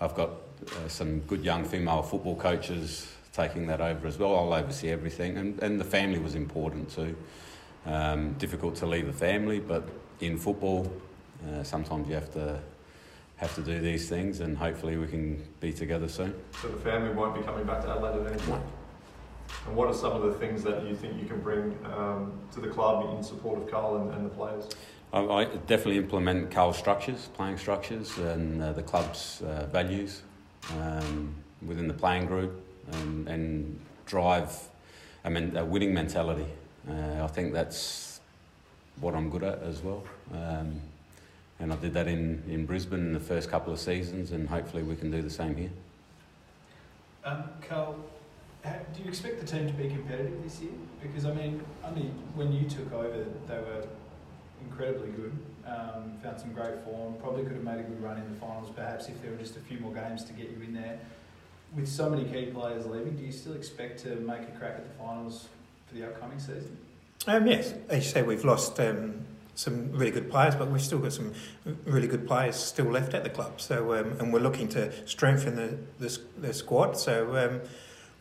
I've 0.00 0.14
got 0.14 0.30
uh, 0.30 0.88
some 0.88 1.20
good 1.20 1.44
young 1.44 1.64
female 1.64 2.02
football 2.02 2.36
coaches 2.36 3.06
taking 3.34 3.66
that 3.66 3.82
over 3.82 4.08
as 4.08 4.18
well. 4.18 4.34
I'll 4.34 4.54
oversee 4.54 4.88
everything, 4.88 5.36
and, 5.36 5.62
and 5.62 5.78
the 5.78 5.84
family 5.84 6.18
was 6.18 6.34
important 6.34 6.90
too. 6.90 7.14
Um, 7.86 8.34
difficult 8.34 8.76
to 8.76 8.86
leave 8.86 9.06
the 9.06 9.12
family, 9.12 9.58
but 9.58 9.88
in 10.20 10.36
football, 10.36 10.92
uh, 11.48 11.62
sometimes 11.62 12.08
you 12.08 12.14
have 12.14 12.30
to 12.34 12.60
have 13.36 13.54
to 13.54 13.62
do 13.62 13.80
these 13.80 14.06
things, 14.06 14.40
and 14.40 14.58
hopefully 14.58 14.98
we 14.98 15.06
can 15.06 15.42
be 15.60 15.72
together 15.72 16.06
soon. 16.06 16.34
So 16.60 16.68
the 16.68 16.76
family 16.76 17.14
won't 17.14 17.34
be 17.34 17.40
coming 17.40 17.64
back 17.64 17.80
to 17.82 17.90
Adelaide 17.90 18.26
at 18.26 18.32
any 18.32 18.42
point. 18.42 18.62
And 19.66 19.74
what 19.74 19.88
are 19.88 19.94
some 19.94 20.12
of 20.12 20.22
the 20.22 20.34
things 20.34 20.62
that 20.62 20.86
you 20.86 20.94
think 20.94 21.18
you 21.18 21.26
can 21.26 21.40
bring 21.40 21.76
um, 21.86 22.38
to 22.52 22.60
the 22.60 22.68
club 22.68 23.16
in 23.16 23.24
support 23.24 23.58
of 23.58 23.70
Carl 23.70 23.96
and, 23.96 24.12
and 24.12 24.26
the 24.26 24.30
players? 24.30 24.68
I, 25.14 25.20
I 25.20 25.44
definitely 25.44 25.96
implement 25.96 26.50
Carl's 26.50 26.76
structures, 26.76 27.30
playing 27.32 27.56
structures, 27.56 28.18
and 28.18 28.62
uh, 28.62 28.72
the 28.74 28.82
club's 28.82 29.40
uh, 29.40 29.66
values 29.72 30.20
um, 30.78 31.34
within 31.66 31.88
the 31.88 31.94
playing 31.94 32.26
group, 32.26 32.62
and, 32.92 33.26
and 33.26 33.80
drive 34.04 34.68
I 35.24 35.28
mean, 35.28 35.56
a 35.56 35.64
winning 35.64 35.92
mentality. 35.92 36.46
Uh, 36.90 37.24
I 37.24 37.26
think 37.28 37.52
that's 37.52 38.20
what 39.00 39.14
I'm 39.14 39.30
good 39.30 39.44
at 39.44 39.62
as 39.62 39.82
well. 39.82 40.02
Um, 40.32 40.80
and 41.58 41.72
I 41.72 41.76
did 41.76 41.94
that 41.94 42.08
in, 42.08 42.42
in 42.48 42.66
Brisbane 42.66 43.00
in 43.00 43.12
the 43.12 43.20
first 43.20 43.50
couple 43.50 43.72
of 43.72 43.78
seasons, 43.78 44.32
and 44.32 44.48
hopefully 44.48 44.82
we 44.82 44.96
can 44.96 45.10
do 45.10 45.22
the 45.22 45.30
same 45.30 45.54
here. 45.54 45.70
Um, 47.24 47.44
Carl, 47.68 47.96
do 48.64 49.02
you 49.02 49.08
expect 49.08 49.40
the 49.40 49.46
team 49.46 49.66
to 49.66 49.72
be 49.74 49.88
competitive 49.88 50.42
this 50.42 50.60
year? 50.60 50.72
Because 51.02 51.26
I 51.26 51.34
mean, 51.34 51.62
only 51.84 52.10
when 52.34 52.52
you 52.52 52.68
took 52.68 52.92
over, 52.92 53.26
they 53.46 53.54
were 53.54 53.84
incredibly 54.62 55.10
good. 55.10 55.36
Um, 55.66 56.18
found 56.22 56.40
some 56.40 56.52
great 56.52 56.82
form. 56.84 57.14
Probably 57.20 57.44
could 57.44 57.52
have 57.52 57.62
made 57.62 57.78
a 57.78 57.82
good 57.82 58.02
run 58.02 58.16
in 58.16 58.32
the 58.32 58.40
finals, 58.40 58.70
perhaps 58.74 59.08
if 59.08 59.20
there 59.22 59.30
were 59.30 59.36
just 59.36 59.56
a 59.56 59.60
few 59.60 59.78
more 59.78 59.92
games 59.92 60.24
to 60.24 60.32
get 60.32 60.50
you 60.50 60.62
in 60.64 60.72
there. 60.72 60.98
With 61.76 61.86
so 61.86 62.10
many 62.10 62.24
key 62.24 62.46
players 62.46 62.86
leaving, 62.86 63.16
do 63.16 63.22
you 63.22 63.32
still 63.32 63.52
expect 63.52 64.02
to 64.02 64.16
make 64.16 64.42
a 64.42 64.58
crack 64.58 64.76
at 64.76 64.88
the 64.88 65.04
finals 65.04 65.48
for 65.90 65.96
the 65.96 66.06
upcoming 66.06 66.38
season? 66.38 66.76
Um, 67.26 67.46
yes, 67.46 67.74
as 67.88 68.04
you 68.04 68.10
say, 68.10 68.22
we've 68.22 68.44
lost 68.44 68.80
um, 68.80 69.26
some 69.54 69.92
really 69.92 70.10
good 70.10 70.30
players, 70.30 70.54
but 70.54 70.70
we've 70.70 70.80
still 70.80 70.98
got 70.98 71.12
some 71.12 71.32
really 71.84 72.08
good 72.08 72.26
players 72.26 72.56
still 72.56 72.86
left 72.86 73.12
at 73.14 73.24
the 73.24 73.30
club. 73.30 73.60
So, 73.60 73.94
um, 73.94 74.12
and 74.18 74.32
we're 74.32 74.40
looking 74.40 74.68
to 74.70 74.90
strengthen 75.06 75.56
the 75.56 75.78
the, 75.98 76.18
the 76.38 76.54
squad. 76.54 76.96
So, 76.96 77.36
um, 77.36 77.60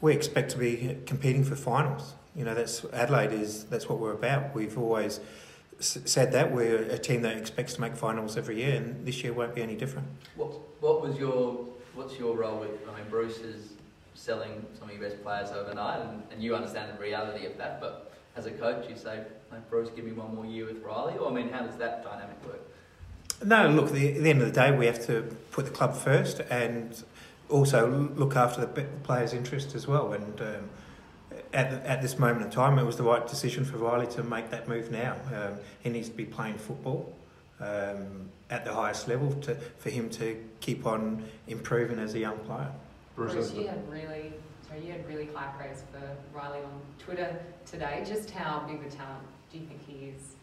we 0.01 0.13
expect 0.13 0.51
to 0.51 0.57
be 0.57 0.97
competing 1.05 1.43
for 1.43 1.55
finals. 1.55 2.13
You 2.35 2.45
know, 2.45 2.53
that's 2.55 2.83
Adelaide 2.93 3.31
is 3.33 3.65
that's 3.65 3.87
what 3.87 3.99
we're 3.99 4.13
about. 4.13 4.53
We've 4.53 4.77
always 4.77 5.19
s- 5.79 5.99
said 6.05 6.31
that 6.33 6.51
we're 6.51 6.83
a 6.83 6.97
team 6.97 7.21
that 7.21 7.37
expects 7.37 7.75
to 7.75 7.81
make 7.81 7.95
finals 7.95 8.37
every 8.37 8.57
year, 8.57 8.75
and 8.75 9.05
this 9.05 9.23
year 9.23 9.33
won't 9.33 9.55
be 9.55 9.61
any 9.61 9.75
different. 9.75 10.07
What 10.35 10.51
What 10.81 11.01
was 11.01 11.17
your 11.17 11.67
What's 11.95 12.17
your 12.19 12.35
role 12.35 12.59
with? 12.59 12.71
I 12.87 12.95
mean, 12.97 13.09
Bruce 13.09 13.39
is 13.39 13.73
selling 14.19 14.65
some 14.77 14.89
of 14.89 14.95
your 14.95 15.09
best 15.09 15.23
players 15.23 15.49
overnight, 15.51 16.01
and, 16.01 16.23
and 16.31 16.43
you 16.43 16.55
understand 16.55 16.93
the 16.95 17.01
reality 17.01 17.45
of 17.45 17.57
that. 17.57 17.79
But 17.79 18.11
as 18.35 18.45
a 18.45 18.51
coach, 18.51 18.89
you 18.89 18.97
say, 18.97 19.23
Bruce, 19.69 19.89
give 19.95 20.05
me 20.05 20.11
one 20.11 20.35
more 20.35 20.45
year 20.45 20.65
with 20.65 20.83
Riley. 20.83 21.17
Or 21.17 21.29
I 21.29 21.33
mean, 21.33 21.49
how 21.49 21.63
does 21.63 21.77
that 21.77 22.03
dynamic 22.03 22.45
work? 22.45 22.61
No, 23.43 23.69
look, 23.69 23.87
at 23.87 23.93
the, 23.93 24.15
at 24.15 24.23
the 24.23 24.29
end 24.29 24.41
of 24.41 24.47
the 24.47 24.53
day, 24.53 24.75
we 24.75 24.85
have 24.85 25.05
to 25.07 25.21
put 25.51 25.65
the 25.65 25.71
club 25.71 25.95
first 25.95 26.41
and 26.49 27.01
also 27.47 28.11
look 28.15 28.35
after 28.35 28.61
the 28.61 28.83
players' 29.03 29.33
interest 29.33 29.73
as 29.73 29.87
well. 29.87 30.11
And 30.11 30.41
um, 30.41 30.69
at, 31.53 31.71
at 31.85 32.01
this 32.01 32.19
moment 32.19 32.43
in 32.43 32.51
time, 32.51 32.77
it 32.77 32.83
was 32.83 32.97
the 32.97 33.03
right 33.03 33.25
decision 33.25 33.63
for 33.63 33.77
Riley 33.77 34.07
to 34.07 34.23
make 34.23 34.49
that 34.49 34.67
move 34.67 34.91
now. 34.91 35.15
Um, 35.33 35.59
he 35.79 35.89
needs 35.89 36.09
to 36.09 36.15
be 36.15 36.25
playing 36.25 36.57
football 36.57 37.13
um, 37.61 38.29
at 38.49 38.65
the 38.65 38.73
highest 38.73 39.07
level 39.07 39.31
to, 39.41 39.55
for 39.55 39.89
him 39.89 40.09
to 40.11 40.37
keep 40.59 40.85
on 40.85 41.23
improving 41.47 41.99
as 41.99 42.13
a 42.15 42.19
young 42.19 42.37
player. 42.39 42.71
Bruce, 43.19 43.33
Bruce, 43.33 43.53
you 43.53 43.67
had 43.67 43.91
really, 43.91 44.31
sorry, 44.65 44.85
you 44.85 44.93
had 44.93 45.05
really 45.05 45.27
high 45.35 45.51
praise 45.57 45.83
for 45.91 46.01
Riley 46.33 46.59
on 46.59 46.81
Twitter 46.99 47.37
today. 47.65 48.01
Just 48.07 48.31
how 48.31 48.59
big 48.65 48.81
a 48.81 48.89
talent 48.89 49.25
do 49.51 49.57
you 49.57 49.65
think 49.65 49.85
he 49.85 50.05
is? 50.05 50.35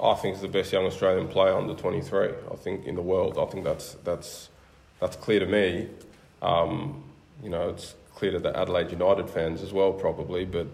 I 0.00 0.14
think 0.14 0.36
he's 0.36 0.42
the 0.42 0.46
best 0.46 0.72
young 0.72 0.86
Australian 0.86 1.26
player 1.26 1.52
under 1.52 1.74
23. 1.74 2.28
I 2.28 2.54
think 2.54 2.86
in 2.86 2.94
the 2.94 3.02
world. 3.02 3.38
I 3.38 3.46
think 3.46 3.64
that's 3.64 3.94
that's 4.04 4.50
that's 5.00 5.16
clear 5.16 5.40
to 5.40 5.46
me. 5.46 5.88
Um, 6.42 7.02
you 7.42 7.50
know, 7.50 7.70
it's 7.70 7.96
clear 8.14 8.30
to 8.30 8.38
the 8.38 8.56
Adelaide 8.56 8.92
United 8.92 9.28
fans 9.28 9.60
as 9.60 9.72
well, 9.72 9.92
probably. 9.92 10.44
But 10.44 10.68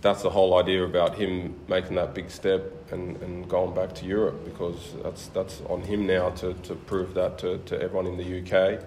that's 0.00 0.22
the 0.22 0.30
whole 0.30 0.58
idea 0.58 0.82
about 0.82 1.14
him 1.14 1.54
making 1.68 1.94
that 1.94 2.14
big 2.14 2.32
step 2.32 2.90
and, 2.90 3.16
and 3.22 3.48
going 3.48 3.76
back 3.76 3.94
to 3.94 4.06
Europe 4.06 4.44
because 4.44 4.94
that's 5.04 5.28
that's 5.28 5.62
on 5.68 5.82
him 5.82 6.04
now 6.04 6.30
to, 6.30 6.54
to 6.54 6.74
prove 6.74 7.14
that 7.14 7.38
to, 7.38 7.58
to 7.58 7.80
everyone 7.80 8.08
in 8.08 8.16
the 8.16 8.40
UK. 8.40 8.82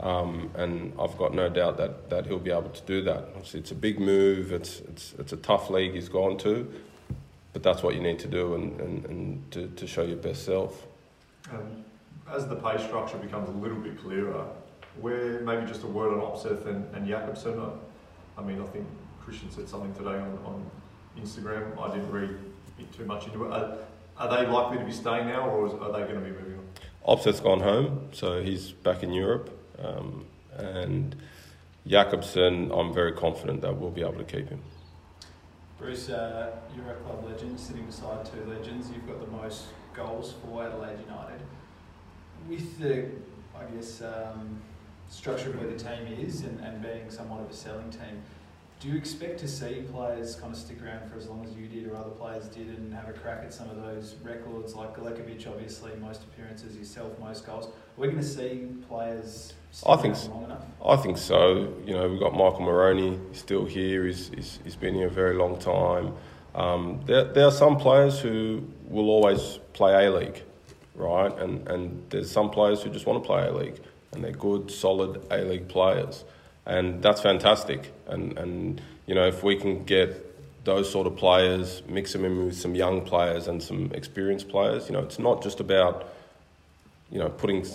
Um, 0.00 0.50
and 0.54 0.92
I've 0.98 1.16
got 1.18 1.34
no 1.34 1.48
doubt 1.48 1.76
that, 1.76 2.08
that 2.08 2.26
he'll 2.26 2.38
be 2.38 2.50
able 2.50 2.70
to 2.70 2.82
do 2.82 3.02
that. 3.02 3.28
Obviously, 3.34 3.60
it's 3.60 3.70
a 3.70 3.74
big 3.74 4.00
move. 4.00 4.52
It's 4.52 4.80
it's 4.80 5.14
it's 5.18 5.32
a 5.32 5.36
tough 5.36 5.68
league 5.68 5.92
he's 5.92 6.08
gone 6.08 6.38
to, 6.38 6.72
but 7.52 7.62
that's 7.62 7.82
what 7.82 7.94
you 7.94 8.00
need 8.00 8.18
to 8.20 8.28
do 8.28 8.54
and, 8.54 8.80
and, 8.80 9.04
and 9.06 9.50
to, 9.52 9.68
to 9.68 9.86
show 9.86 10.02
your 10.02 10.16
best 10.16 10.44
self. 10.44 10.86
um, 11.52 11.84
as 12.32 12.46
the 12.46 12.56
pay 12.56 12.78
structure 12.78 13.18
becomes 13.18 13.48
a 13.48 13.52
little 13.52 13.78
bit 13.78 14.00
clearer, 14.00 14.46
where 15.00 15.40
maybe 15.40 15.66
just 15.66 15.82
a 15.82 15.86
word 15.86 16.12
on 16.12 16.20
Opseth 16.20 16.66
and, 16.66 16.94
and 16.94 17.06
Jakobsen. 17.06 17.60
I, 18.38 18.42
mean, 18.42 18.60
I 18.62 18.66
think 18.66 18.86
Kristian 19.24 19.52
said 19.54 19.68
something 19.68 19.92
today 19.94 20.18
on, 20.18 20.38
on 20.44 20.70
Instagram. 21.18 21.78
I 21.80 21.94
didn't 21.94 22.10
read 22.10 22.30
it 22.78 22.92
too 22.92 23.04
much 23.04 23.26
into 23.26 23.44
it. 23.44 23.52
Are, 23.52 23.76
are 24.16 24.36
they 24.36 24.50
likely 24.50 24.78
to 24.78 24.84
be 24.84 24.92
staying 24.92 25.26
now, 25.26 25.48
or 25.48 25.66
is, 25.66 25.72
are 25.74 25.92
they 25.92 26.00
going 26.00 26.14
to 26.14 26.20
be 26.20 26.30
moving 26.30 26.58
on? 26.58 27.16
Opseth's 27.16 27.40
gone 27.40 27.60
home, 27.60 28.08
so 28.12 28.42
he's 28.42 28.70
back 28.70 29.02
in 29.02 29.12
Europe. 29.12 29.56
Um, 29.82 30.26
and 30.56 31.16
Jakobsen, 31.86 32.70
I'm 32.72 32.92
very 32.92 33.12
confident 33.12 33.62
that 33.62 33.76
we'll 33.76 33.90
be 33.90 34.02
able 34.02 34.18
to 34.18 34.24
keep 34.24 34.48
him. 34.48 34.62
Bruce, 35.78 36.10
uh, 36.10 36.56
you're 36.76 36.90
a 36.90 36.94
club 36.96 37.24
legend, 37.26 37.58
sitting 37.58 37.86
beside 37.86 38.26
two 38.26 38.44
legends. 38.44 38.90
You've 38.90 39.06
got 39.06 39.20
the 39.20 39.30
most 39.30 39.64
goals 39.94 40.34
for 40.42 40.64
Adelaide 40.64 40.98
United. 41.06 41.40
With 42.48 42.78
the, 42.78 43.06
I 43.58 43.64
guess, 43.74 44.02
um, 44.02 44.60
structure 45.08 45.50
of 45.50 45.58
where 45.58 45.70
the 45.70 45.78
team 45.78 46.06
is 46.18 46.42
and, 46.42 46.60
and 46.60 46.82
being 46.82 47.10
somewhat 47.10 47.40
of 47.40 47.50
a 47.50 47.54
selling 47.54 47.90
team, 47.90 48.22
do 48.80 48.88
you 48.88 48.96
expect 48.96 49.38
to 49.38 49.46
see 49.46 49.84
players 49.92 50.36
kind 50.36 50.54
of 50.54 50.58
stick 50.58 50.82
around 50.82 51.06
for 51.10 51.18
as 51.18 51.28
long 51.28 51.44
as 51.44 51.52
you 51.54 51.66
did 51.66 51.86
or 51.86 51.96
other 51.96 52.10
players 52.10 52.46
did 52.46 52.66
and 52.68 52.94
have 52.94 53.08
a 53.10 53.12
crack 53.12 53.42
at 53.44 53.52
some 53.52 53.68
of 53.68 53.76
those 53.76 54.16
records 54.24 54.74
like 54.74 54.96
Galekovic, 54.96 55.46
obviously, 55.46 55.92
most 56.00 56.22
appearances, 56.24 56.76
yourself, 56.76 57.18
most 57.18 57.44
goals? 57.44 57.66
Are 57.66 57.70
we 57.98 58.08
going 58.08 58.18
to 58.18 58.24
see 58.24 58.68
players 58.88 59.52
stick 59.70 59.88
I 59.88 59.96
think 59.96 60.16
long 60.30 60.44
enough? 60.44 60.64
I 60.84 60.96
think 60.96 61.18
so. 61.18 61.74
You 61.84 61.92
know, 61.92 62.08
we've 62.08 62.18
got 62.18 62.32
Michael 62.32 62.60
Marrone 62.60 63.28
he's 63.28 63.38
still 63.38 63.66
here. 63.66 64.06
He's, 64.06 64.30
he's, 64.34 64.58
he's 64.64 64.76
been 64.76 64.94
here 64.94 65.08
a 65.08 65.10
very 65.10 65.34
long 65.34 65.58
time. 65.58 66.14
Um, 66.54 67.02
there, 67.04 67.24
there 67.24 67.44
are 67.44 67.52
some 67.52 67.76
players 67.76 68.18
who 68.18 68.66
will 68.88 69.10
always 69.10 69.58
play 69.74 70.06
A 70.06 70.10
League, 70.10 70.42
right? 70.94 71.36
And, 71.38 71.68
and 71.68 72.02
there's 72.08 72.30
some 72.30 72.48
players 72.48 72.82
who 72.82 72.88
just 72.88 73.04
want 73.04 73.22
to 73.22 73.26
play 73.26 73.46
A 73.46 73.52
League, 73.52 73.78
and 74.12 74.24
they're 74.24 74.32
good, 74.32 74.70
solid 74.70 75.22
A 75.30 75.44
League 75.44 75.68
players. 75.68 76.24
And 76.66 77.02
that's 77.02 77.20
fantastic. 77.20 77.92
And, 78.06 78.36
and, 78.38 78.80
you 79.06 79.14
know, 79.14 79.26
if 79.26 79.42
we 79.42 79.56
can 79.56 79.84
get 79.84 80.64
those 80.64 80.90
sort 80.90 81.06
of 81.06 81.16
players, 81.16 81.82
mix 81.88 82.12
them 82.12 82.24
in 82.24 82.46
with 82.46 82.56
some 82.56 82.74
young 82.74 83.02
players 83.02 83.48
and 83.48 83.62
some 83.62 83.90
experienced 83.94 84.48
players, 84.48 84.88
you 84.88 84.92
know, 84.92 85.00
it's 85.00 85.18
not 85.18 85.42
just 85.42 85.60
about, 85.60 86.12
you 87.10 87.18
know, 87.18 87.28
putting 87.28 87.66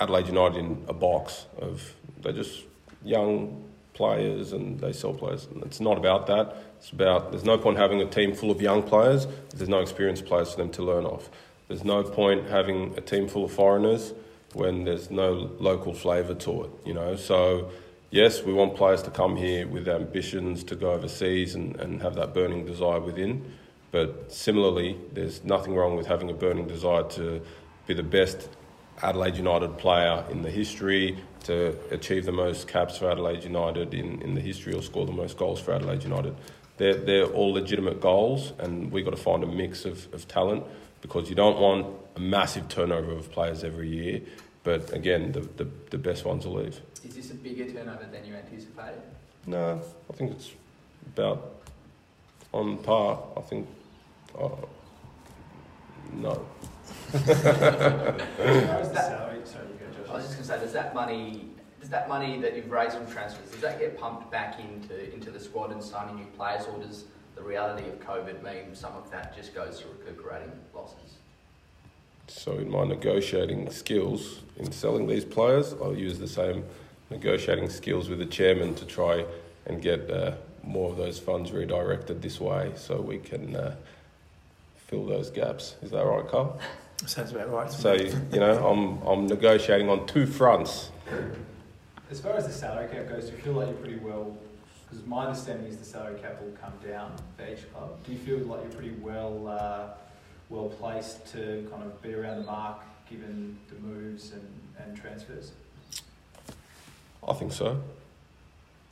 Adelaide 0.00 0.26
United 0.26 0.58
in 0.58 0.84
a 0.88 0.92
box 0.92 1.46
of 1.60 1.94
they're 2.20 2.32
just 2.32 2.64
young 3.04 3.64
players 3.94 4.52
and 4.52 4.80
they 4.80 4.92
sell 4.92 5.14
players. 5.14 5.46
And 5.46 5.62
it's 5.62 5.80
not 5.80 5.98
about 5.98 6.26
that. 6.26 6.56
It's 6.78 6.90
about 6.90 7.30
there's 7.30 7.44
no 7.44 7.58
point 7.58 7.78
having 7.78 8.00
a 8.00 8.06
team 8.06 8.34
full 8.34 8.50
of 8.50 8.60
young 8.60 8.82
players 8.82 9.24
if 9.24 9.52
there's 9.52 9.68
no 9.68 9.80
experienced 9.80 10.24
players 10.24 10.52
for 10.52 10.58
them 10.58 10.70
to 10.70 10.82
learn 10.82 11.04
off. 11.04 11.30
There's 11.68 11.84
no 11.84 12.02
point 12.02 12.48
having 12.48 12.94
a 12.98 13.00
team 13.00 13.28
full 13.28 13.44
of 13.44 13.52
foreigners 13.52 14.12
when 14.52 14.84
there's 14.84 15.10
no 15.10 15.50
local 15.58 15.94
flavour 15.94 16.34
to 16.34 16.64
it. 16.64 16.70
You 16.84 16.94
know, 16.94 17.16
so 17.16 17.70
yes, 18.12 18.42
we 18.42 18.52
want 18.52 18.76
players 18.76 19.02
to 19.02 19.10
come 19.10 19.34
here 19.34 19.66
with 19.66 19.88
ambitions 19.88 20.62
to 20.64 20.76
go 20.76 20.92
overseas 20.92 21.56
and, 21.56 21.74
and 21.80 22.00
have 22.02 22.14
that 22.14 22.32
burning 22.32 22.64
desire 22.64 23.00
within. 23.00 23.52
But 23.90 24.30
similarly, 24.30 24.98
there's 25.12 25.42
nothing 25.42 25.74
wrong 25.74 25.96
with 25.96 26.06
having 26.06 26.30
a 26.30 26.34
burning 26.34 26.68
desire 26.68 27.02
to 27.10 27.42
be 27.86 27.94
the 27.94 28.02
best 28.04 28.48
Adelaide 29.02 29.36
United 29.36 29.78
player 29.78 30.24
in 30.30 30.42
the 30.42 30.50
history, 30.50 31.18
to 31.44 31.76
achieve 31.90 32.24
the 32.24 32.32
most 32.32 32.68
caps 32.68 32.98
for 32.98 33.10
Adelaide 33.10 33.42
United 33.42 33.94
in, 33.94 34.22
in 34.22 34.34
the 34.34 34.40
history, 34.40 34.74
or 34.74 34.82
score 34.82 35.04
the 35.04 35.12
most 35.12 35.36
goals 35.36 35.60
for 35.60 35.72
Adelaide 35.72 36.04
United. 36.04 36.36
They're, 36.76 36.94
they're 36.94 37.26
all 37.26 37.52
legitimate 37.52 38.00
goals, 38.00 38.52
and 38.58 38.92
we've 38.92 39.04
got 39.04 39.10
to 39.10 39.22
find 39.22 39.42
a 39.42 39.46
mix 39.46 39.84
of, 39.84 40.12
of 40.14 40.28
talent 40.28 40.64
because 41.00 41.28
you 41.28 41.34
don't 41.34 41.58
want 41.58 41.86
a 42.16 42.20
massive 42.20 42.68
turnover 42.68 43.12
of 43.12 43.30
players 43.32 43.64
every 43.64 43.88
year. 43.88 44.20
But 44.62 44.92
again, 44.92 45.32
the, 45.32 45.40
the, 45.40 45.68
the 45.90 45.98
best 45.98 46.24
ones 46.24 46.46
will 46.46 46.62
leave. 46.62 46.80
Is 47.04 47.14
this 47.14 47.30
a 47.30 47.34
bigger 47.34 47.64
turnover 47.70 48.06
than 48.10 48.24
you 48.24 48.34
anticipated? 48.34 49.02
No, 49.46 49.82
I 50.08 50.12
think 50.12 50.32
it's 50.32 50.52
about 51.06 51.56
on 52.52 52.78
par. 52.78 53.22
I 53.36 53.40
think. 53.40 53.66
Uh, 54.38 54.48
no. 56.14 56.46
As 57.12 57.20
far 57.20 57.32
as 57.34 58.88
the 58.90 58.94
salary, 58.94 59.40
sorry, 59.44 59.66
you 59.66 59.78
go, 59.78 60.04
Josh. 60.04 60.10
I 60.10 60.14
was 60.14 60.24
just 60.24 60.36
going 60.36 60.42
to 60.42 60.44
say, 60.44 60.58
does 60.60 60.72
that 60.72 60.94
money, 60.94 61.48
does 61.80 61.88
that 61.88 62.08
money 62.08 62.40
that 62.40 62.54
you've 62.54 62.70
raised 62.70 62.96
from 62.96 63.10
transfers, 63.10 63.50
does 63.50 63.60
that 63.60 63.78
get 63.78 63.98
pumped 63.98 64.30
back 64.30 64.60
into 64.60 65.12
into 65.12 65.30
the 65.30 65.40
squad 65.40 65.72
and 65.72 65.82
signing 65.82 66.16
new 66.16 66.26
players, 66.36 66.66
or 66.66 66.78
does 66.78 67.04
the 67.34 67.42
reality 67.42 67.88
of 67.88 67.98
COVID 68.00 68.42
mean 68.42 68.74
some 68.74 68.94
of 68.94 69.10
that 69.10 69.34
just 69.36 69.54
goes 69.54 69.80
to 69.80 69.86
recuperating 69.88 70.52
losses? 70.74 71.16
So 72.28 72.52
in 72.52 72.70
my 72.70 72.84
negotiating 72.84 73.70
skills 73.70 74.40
in 74.56 74.70
selling 74.70 75.06
these 75.06 75.24
players, 75.24 75.74
I'll 75.74 75.96
use 75.96 76.18
the 76.18 76.28
same 76.28 76.64
negotiating 77.12 77.70
skills 77.70 78.08
with 78.08 78.18
the 78.18 78.26
chairman 78.26 78.74
to 78.74 78.84
try 78.84 79.24
and 79.66 79.80
get 79.80 80.10
uh, 80.10 80.32
more 80.64 80.90
of 80.90 80.96
those 80.96 81.18
funds 81.18 81.52
redirected 81.52 82.22
this 82.22 82.40
way, 82.40 82.72
so 82.76 83.00
we 83.00 83.18
can 83.18 83.54
uh, 83.54 83.74
fill 84.76 85.06
those 85.06 85.30
gaps. 85.30 85.76
Is 85.82 85.90
that 85.90 86.04
right, 86.04 86.26
Carl? 86.26 86.58
Sounds 87.06 87.32
about 87.32 87.50
right. 87.50 87.70
So 87.70 87.96
me. 87.96 88.12
you 88.32 88.40
know, 88.40 88.66
I'm 88.66 89.02
I'm 89.06 89.26
negotiating 89.26 89.88
on 89.88 90.06
two 90.06 90.26
fronts. 90.26 90.90
As 92.10 92.20
far 92.20 92.36
as 92.36 92.46
the 92.46 92.52
salary 92.52 92.88
cap 92.88 93.08
goes, 93.08 93.26
do 93.26 93.32
you 93.32 93.38
feel 93.38 93.54
like 93.54 93.68
you're 93.68 93.76
pretty 93.76 93.98
well? 93.98 94.36
Because 94.88 95.06
my 95.06 95.26
understanding 95.26 95.66
is 95.66 95.78
the 95.78 95.84
salary 95.84 96.20
cap 96.20 96.40
will 96.40 96.52
come 96.60 96.74
down 96.86 97.12
for 97.36 97.46
each 97.46 97.72
club. 97.72 97.96
Do 98.04 98.12
you 98.12 98.18
feel 98.18 98.38
like 98.40 98.60
you're 98.62 98.72
pretty 98.72 98.94
well 99.00 99.48
uh, 99.48 99.88
well 100.48 100.68
placed 100.68 101.26
to 101.32 101.66
kind 101.70 101.82
of 101.82 102.00
be 102.02 102.14
around 102.14 102.38
the 102.38 102.44
mark, 102.44 102.80
given 103.08 103.58
the 103.68 103.80
moves 103.86 104.32
and, 104.32 104.46
and 104.78 104.96
transfers? 104.96 105.52
I 107.26 107.32
think 107.34 107.52
so. 107.52 107.80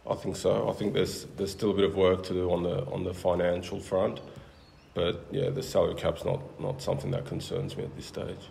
I 0.09 0.15
think 0.15 0.37
so. 0.37 0.69
I 0.69 0.73
think 0.73 0.95
there's 0.95 1.27
there's 1.37 1.53
still 1.53 1.71
a 1.71 1.75
bit 1.75 1.85
of 1.85 1.97
work 1.97 2.23
to 2.25 2.33
do 2.33 2.51
on 2.51 2.63
the 2.63 2.85
on 2.87 3.05
the 3.05 3.15
financial 3.15 3.81
front, 3.81 4.21
but 4.95 5.25
yeah, 5.31 5.51
the 5.51 5.63
salary 5.63 5.95
cap's 5.95 6.25
not 6.25 6.41
not 6.61 6.81
something 6.81 7.11
that 7.11 7.27
concerns 7.27 7.77
me 7.77 7.85
at 7.85 7.95
this 7.97 8.07
stage. 8.07 8.49